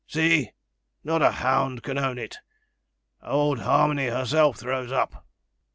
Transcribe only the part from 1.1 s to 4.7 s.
a hound can own it. Old Harmony herself